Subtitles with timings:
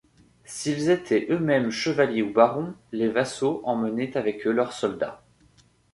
[0.45, 5.21] S'ils étaient eux-mêmes chevaliers ou barons, les vassaux emmenaient avec eux leurs soldats.